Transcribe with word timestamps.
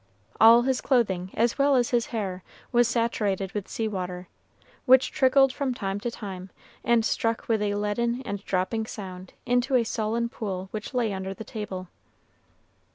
All 0.39 0.63
his 0.63 0.81
clothing, 0.81 1.29
as 1.35 1.59
well 1.59 1.75
as 1.75 1.91
his 1.91 2.07
hair, 2.07 2.41
was 2.71 2.87
saturated 2.87 3.51
with 3.51 3.67
sea 3.67 3.87
water, 3.87 4.27
which 4.87 5.11
trickled 5.11 5.53
from 5.53 5.75
time 5.75 5.99
to 5.99 6.09
time, 6.09 6.49
and 6.83 7.05
struck 7.05 7.47
with 7.47 7.61
a 7.61 7.75
leaden 7.75 8.23
and 8.25 8.43
dropping 8.43 8.87
sound 8.87 9.33
into 9.45 9.75
a 9.75 9.83
sullen 9.83 10.27
pool 10.27 10.69
which 10.71 10.95
lay 10.95 11.13
under 11.13 11.35
the 11.35 11.43
table. 11.43 11.87